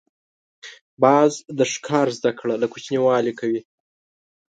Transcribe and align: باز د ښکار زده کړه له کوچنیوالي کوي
باز 1.03 1.33
د 1.57 1.59
ښکار 1.71 2.07
زده 2.17 2.31
کړه 2.39 2.55
له 2.61 2.67
کوچنیوالي 2.73 3.33
کوي 3.39 3.61